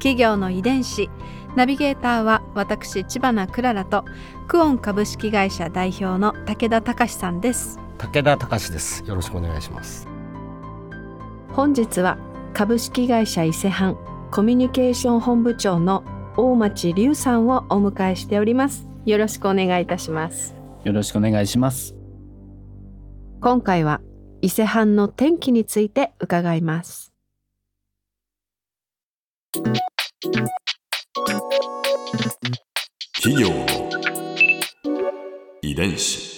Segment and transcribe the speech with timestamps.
[0.00, 1.08] 企業の遺伝子。
[1.54, 4.04] ナビゲーターは私千葉なクララと
[4.48, 7.78] クオン株式会社代表の武田隆さんです。
[7.98, 9.04] 武田隆です。
[9.06, 10.08] よろしくお願いします。
[11.52, 12.18] 本日は
[12.54, 13.96] 株式会社伊勢藩
[14.32, 16.02] コミュニケーション本部長の
[16.36, 18.88] 大町隆さんをお迎えしております。
[19.04, 20.56] よろしくお願いいたします。
[20.82, 21.94] よろしくお願いします。
[23.42, 24.00] 今回は
[24.42, 27.12] 伊勢藩の天気について伺います
[33.16, 33.66] 企業の
[35.62, 36.30] 遺伝子。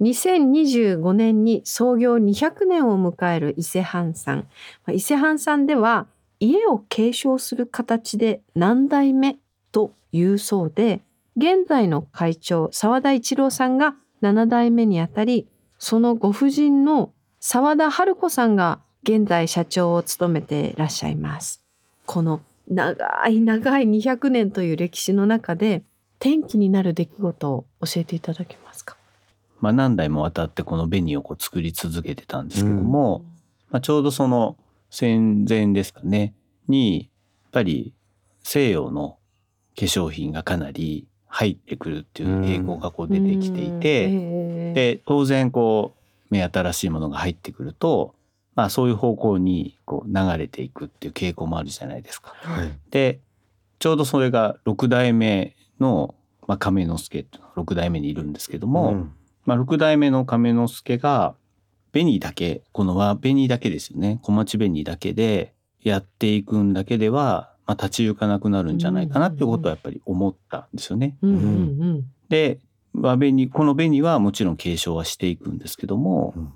[0.00, 4.48] 2025年に創業200年を迎える伊勢藩さん
[4.90, 6.06] 伊勢藩さんでは
[6.38, 9.36] 家を継承する形で何代目
[9.70, 11.02] というそうで
[11.36, 15.46] 現在の会長澤田一郎さんが7代目にあたり
[15.78, 21.62] そのご婦人の澤田春子さんが現在社長を務めていらっしゃいます。
[22.06, 25.82] この長い長い200年という歴史の中で
[26.20, 28.96] 転機になる出来事を教えていただけますか？
[29.60, 33.24] まあ何代も渡ってこの紅をこう作り続けてたんですけども、
[33.70, 34.56] まあちょうどその
[34.88, 36.34] 戦前ですかね
[36.68, 37.92] にやっぱり
[38.42, 39.18] 西洋の
[39.76, 48.14] 化粧品がかなり入ってくるっていう傾向がこう出てきていて、でで当然こう目新しいものが入ってくると
[48.54, 52.34] まあそういう方向にこう流れていくっていう傾向もあるじゃないですか。
[52.42, 52.72] はい。
[52.90, 53.20] で
[53.78, 56.14] ちょうどそれが6代目の、
[56.46, 59.14] まあ、亀之助っていうのが6代目にいるんですけども、ん
[59.46, 61.34] まあ、6代目の亀之助が
[61.92, 71.16] 紅だけこの和紅だけですよね小町紅だけでやっていくんだけでは、まあ、立ち行かなくなるんじゃないかなっていうことはやっぱり思ったんですよね。
[71.22, 71.46] うんうんう
[71.94, 72.60] んで
[72.92, 76.52] 和紅この紅はもちろん継承はしていくんですけども、うん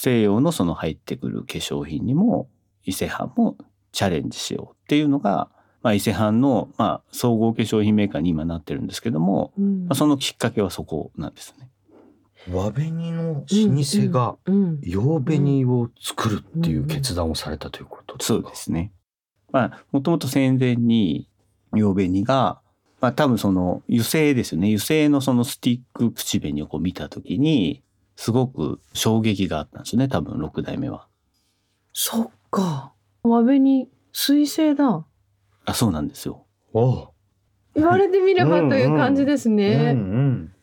[0.00, 2.48] 西洋のその入ってくる化粧品にも
[2.84, 3.56] 伊勢藩も
[3.90, 5.50] チャレンジしようっていうのが、
[5.82, 11.68] まあ、伊勢藩の、まあ、総合化粧品メーカーに今なってるんですけども、うんまあ、そのきっかけはそこなんですね。
[12.52, 18.42] 和紅の老舗がうん洋紅を作るっていう決断をされたということですか？
[18.42, 18.92] そうですね。
[19.50, 21.28] まあ、もともと戦前に
[21.74, 22.60] 洋紅が、
[23.00, 24.68] まあ多分その油性ですよね。
[24.68, 27.82] 油性のそのスティック口紅をこう見たときに、
[28.18, 30.08] すごく衝撃があったんですよね。
[30.08, 31.06] 多分6代目は。
[31.92, 32.92] そっか
[33.22, 35.06] 和紅水性だ
[35.64, 36.44] あ、そうなんですよ。
[36.72, 37.08] おう
[37.76, 40.54] 言われてみればという感じですね、うんうん。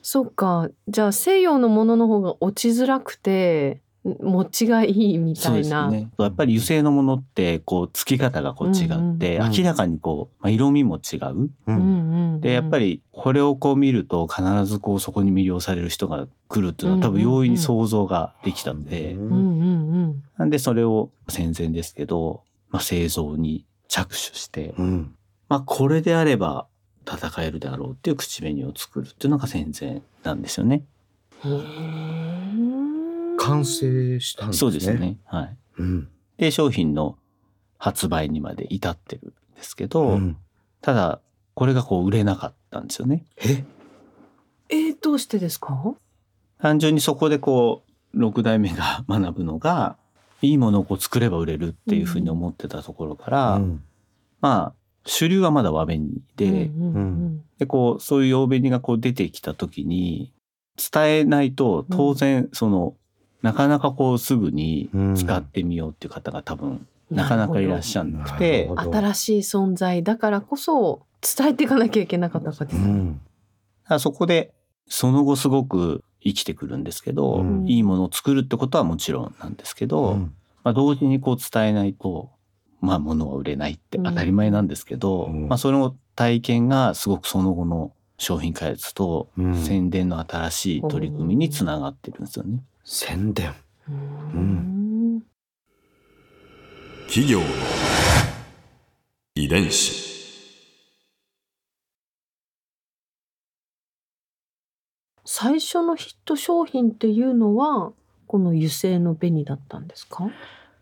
[0.00, 6.10] そっかじゃあ西洋のものの方が落ちづらくて持ちがいいみそうですたいな、ね。
[6.18, 11.44] やっぱり油性のものって、こう、付き方がこう違って、うんうん明らかにこう、まあ、色味も違う。
[11.44, 25.14] ううんで、やっぱりこれをこう見ると必ずこうそこに魅了される人が来るっていうのは多分容易に想像ができたんで、うんうんうんなんでそれを戦前ですけど、まあ、製造に着手して、うん。
[25.48, 26.66] まあこれであれば
[27.06, 30.82] 戦えるであろうっていう口紅を作るっていうのが戦前なんですよね。
[31.44, 32.91] うん
[33.44, 34.58] 完成したんですね。
[34.58, 34.92] そうです。
[34.94, 35.18] ね。
[35.24, 35.56] はい。
[35.78, 36.08] うん。
[36.36, 37.16] で、商品の
[37.78, 40.36] 発売にまで至ってるんですけど、うん
[40.80, 41.20] ただ
[41.54, 43.24] これがこう売れなかったんですよね。
[43.36, 43.64] え、
[44.68, 45.94] えーどうしてですか？
[46.58, 49.96] 単純にそこでこう6代目が 学ぶのが
[50.40, 53.82] いいものをこう作れば売れるっていうふうに思ってたところから、うん
[54.40, 54.74] まあ
[55.04, 60.32] 主流はまだ和紅で、うんうんうんでこうそういう洋紅がこう出てきた時に
[60.76, 62.94] 伝えないと当然その、
[63.42, 68.70] なかなかこうすぐに使ってみようっていう方が多分なかなかいらっしゃらなくて。
[68.74, 73.20] 新しい存在だからこそ伝えていかなきゃいけなかったかです、うん。
[73.98, 74.52] そこで
[74.88, 77.68] その後すごく生きてくるんですけど、うん。
[77.68, 80.34] いいものを作るってことはもちろんなんですけど、うん。
[80.64, 82.30] まあ、同時にこう伝えないと
[82.80, 85.48] まあ物は売れないって当たり前なんですけど、うん。
[85.48, 89.56] まあ、その体験がすごくその後の商品開発とうん。
[89.56, 92.62] 宣伝の新しい取り組みにつながってるんですよね。
[92.84, 93.54] 宣伝。
[93.88, 95.22] うん。
[97.06, 97.46] 企業の
[99.34, 100.10] 遺伝子。
[105.24, 107.92] 最初のヒット商品っていうのは
[108.26, 110.30] この油性の紅だったんですか？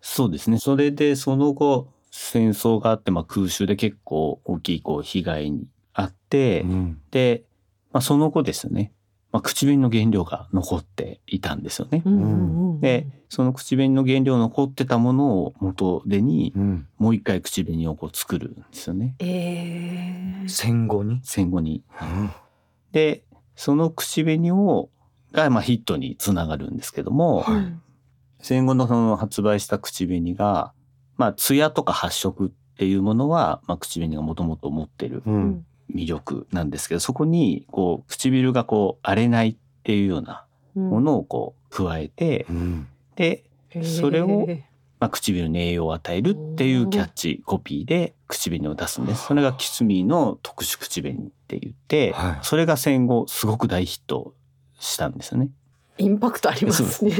[0.00, 0.58] そうですね。
[0.58, 7.00] それでその後、戦争があって、まあ、空襲で結構大きいこう被害にあって、うん。
[7.10, 7.44] で、
[7.92, 8.92] まあ、その後ですね、
[9.32, 12.02] まあ、口紅の原料が残っていたんですよね。
[12.04, 19.14] うんうんうんで、その口紅の原料残ってたものを元手に、うんもう一回口紅をこう作るんですよね。
[19.20, 21.20] えー戦後に？
[21.24, 21.82] 戦後に。
[22.92, 23.24] で、
[23.56, 24.90] その口紅を、
[25.32, 27.74] がまあヒットにつながるんですけども、はい
[28.44, 30.72] 戦後のその発売した口紅が、
[31.16, 40.44] まあ、艶とか発色っていうものは、まあ、口紅がもともと持ってるうん魅力なんですけど、そこに、こう、唇がこう、荒れないっていうような
[40.74, 43.44] ものをこう、加えて、うんで、
[43.82, 44.64] それをえ
[45.02, 49.26] まあ、唇に栄養を与えるっていうキャッチコピーで口紅を出すんです。
[49.26, 54.32] それがキスミーの特殊口紅って言って、はいそれが戦後すごく大ヒット
[54.78, 55.50] したんですよね。
[55.98, 57.10] ーインパクトありますね。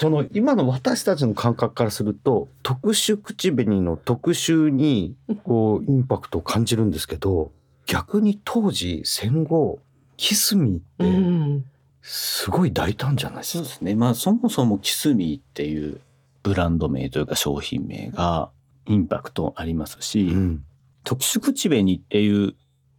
[0.00, 7.50] その今の私たちの感覚からすると特殊口紅の特殊にこうインパクトを感じるんですけど
[7.86, 9.78] 逆に当時戦後
[10.16, 11.64] キスミーうってん
[12.02, 13.64] すごい大胆じゃないですか。
[13.64, 13.94] そうですね。
[13.94, 16.00] まあそもそもキスミーっていう
[16.42, 18.50] ブランド名というか商品名が
[18.86, 20.64] インパクトありますし、うん
[21.04, 22.54] 特殊口紅っていう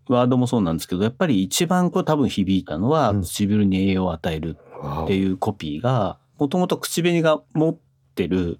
[0.07, 4.57] ワードもそうなんですけど、やっぱり一番こう多分響いたのはうん唇に栄養を与える
[5.03, 7.77] っていうコピーが、もともと口紅が持っ
[8.15, 8.59] てる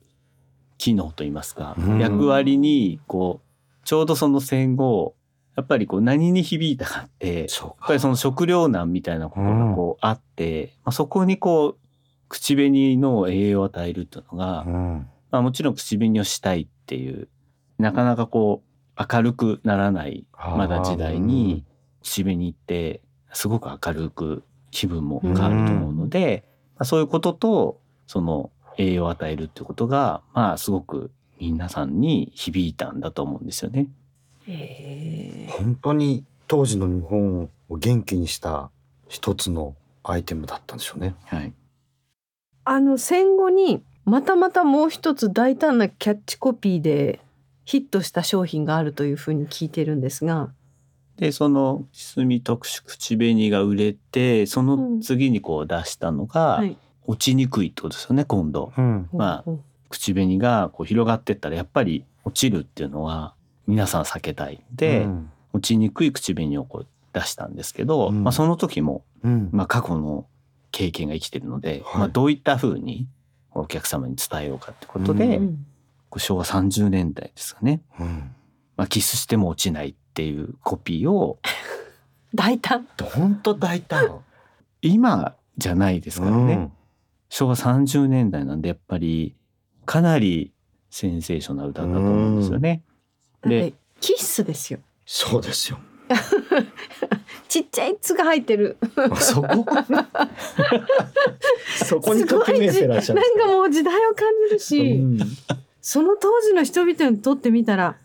[0.77, 1.99] 機能といいますか、うん。
[1.99, 5.15] 役割に、こう、ちょうどその戦後、
[5.55, 11.77] やっぱりこう何に響いたかって、やっぱりその食糧難みたいなことがこうあって、まあ、そこにこう、
[12.27, 15.07] 口紅の栄養を与えるっていうのが、うん。
[15.31, 17.27] まあもちろん口紅をしたいっていう、
[17.77, 18.61] なかなかこ
[18.97, 21.65] う、明るくならない、まだ時代に、
[22.03, 23.01] 口紅って、
[23.33, 26.49] すごく明るく気分も変わると思うので、まあ、
[26.85, 33.87] そういうことと、その栄養を与えるってことが、まあすごく皆さんに響いたんだと思うんですよね。
[34.47, 38.69] えー本当に当時の日本を元気にした
[39.07, 41.15] 一つのアイテムだったんでしょうね。
[41.25, 41.53] はい。
[42.63, 47.19] あの戦後にまたまたもう一つ大胆なキャッチコピーで
[47.65, 50.49] ヒットした商品があるというふうに聞いてるんですが、
[51.19, 56.77] で、その、キスミ特殊口紅が売れて、その次にこう出したのが、はい。
[57.10, 58.71] 落ちにくいってことですよね、今度。
[58.77, 59.10] うん。
[59.12, 59.51] まあ
[59.89, 63.33] 口紅がこう広がってったら、やっぱり落ちるっていうのは
[63.66, 65.31] 皆さん避けたいんで、うん。
[65.54, 68.24] 落ちにくい口紅をこう出したんですけど、うん。
[68.24, 69.50] まあその時も、うん。
[69.51, 70.27] まあ過去の
[70.72, 72.00] 経験が生きてるので、はい。
[72.01, 73.07] まあどういった風に
[73.54, 75.65] お客様に伝えようかってことで、ううん。
[76.12, 78.36] こう昭和30年代ですかね、うん。
[78.77, 81.39] まあキスしても落ちないっていうコピーを。
[82.36, 82.86] 大胆？
[83.01, 84.19] 本当大胆。
[84.81, 86.71] 今じゃないですからね、うん。
[87.30, 89.36] 昭和30年代なんでやっぱり
[89.86, 90.51] かなり
[90.89, 92.83] センセーショナルだったと思うんですよね。
[93.44, 94.80] でてキッスですよ。
[95.06, 95.80] そうですよ。
[97.48, 98.77] ちっちゃい「つ」が入ってる。
[98.98, 99.48] あそこ？
[101.86, 103.22] そこにときめいてらっしゃる。
[103.22, 105.19] なんかもう時代を感じるし、うん。
[105.81, 107.95] その当時の人々にとってみたら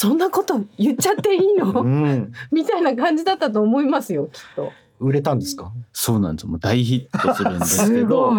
[0.00, 4.70] そんなこと言っちゃっていいの、うん、 みたいな感じだったと思いますよきっと。
[5.00, 5.72] 売れたんですか？
[5.92, 6.50] そうなんですよ。
[6.50, 8.32] もう大ヒットするんですけど。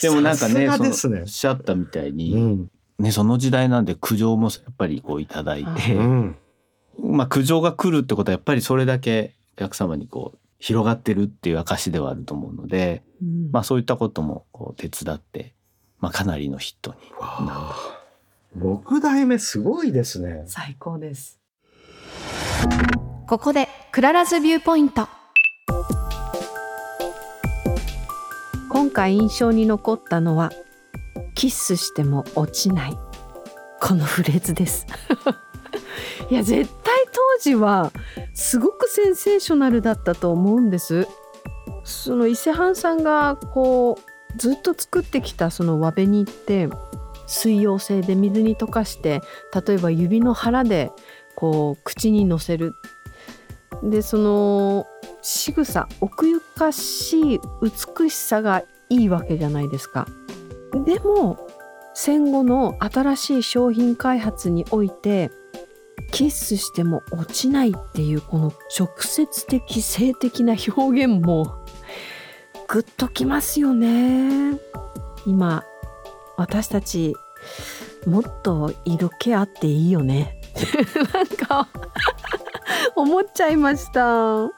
[0.00, 0.92] でもなんかねね。
[0.94, 6.36] そのおっしゃったみたいに、うん、ね、その時代なんで苦情もやっぱりこういただいて、うん、
[7.02, 15.54] まあ苦情が来るってことはやっぱりそれだけお客様にこう広がってるっていう証ではあると思うので、うん、まあそういったこともこう手伝って、
[16.00, 16.96] まあ、かなりのヒットに
[17.46, 17.95] なった。
[18.58, 20.44] 六代目すごいですね。
[20.46, 21.38] 最高です。
[23.28, 25.08] ここで Clara's Viewpoint。
[28.70, 30.52] 今回印象に残ったのは
[31.34, 32.98] キスしても落ちない。
[33.78, 34.86] このフレーズです。
[36.30, 37.92] いや絶対当時は
[38.32, 41.06] すごくセンセーショナルだったと思うんです。
[41.84, 46.70] その伊勢半さんがこうずっと作ってきたその和紅って
[47.26, 49.20] 水溶性で水に溶かして
[49.66, 50.90] 例えば指の腹で
[51.34, 52.74] こう口にのせる
[53.82, 54.86] でその
[55.22, 57.40] 仕草奥ゆかしい
[57.98, 60.06] 美しさがいいわけじゃないですか。
[60.84, 61.48] でも
[61.94, 65.30] 戦後の新しい商品開発において
[66.12, 71.64] キスしても落ちないっていうこの直接的性的な表現も
[72.68, 74.58] グッときますよね。
[75.26, 75.64] 今
[76.36, 77.14] 私たち
[78.06, 80.40] もっと色気あっていいよね。
[81.12, 81.68] なんか
[82.94, 84.50] 思っちゃいました。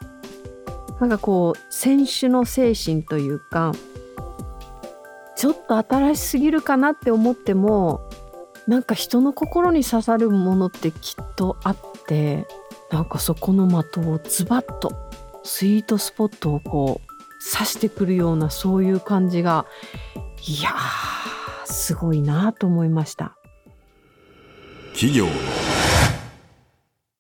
[1.01, 3.73] なんかこう選手の精神というか
[5.37, 8.01] ちょっと新しすぎるかなって思っても
[8.67, 12.47] なんか人の心に刺さるものってきっとあって
[12.91, 14.93] なんかそこの的をズバッと
[15.45, 19.67] スイートスポットをこう刺してくるようなそういう感じが
[20.47, 21.38] いやー
[21.73, 23.37] すごいなと思いました。
[24.93, 25.33] 企業の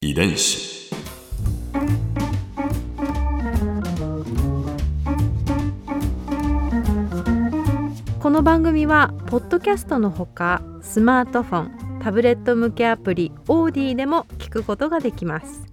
[0.00, 0.90] 遺伝子。
[8.20, 15.66] この番組はポッドキャストのほかスマートフォンタブレット向けアプリオーディでも聞くことができます。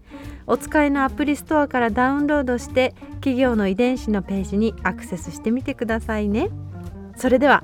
[0.48, 6.50] お使いのアプリストアからダウンロードして企業の遺伝子のページにアクセスしてみてくださいね。
[7.18, 7.64] それでは